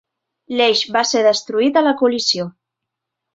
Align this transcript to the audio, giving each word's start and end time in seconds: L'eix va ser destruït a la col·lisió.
L'eix 0.61 0.79
va 0.95 1.03
ser 1.09 1.21
destruït 1.27 1.77
a 1.83 1.85
la 1.89 1.93
col·lisió. 2.01 2.47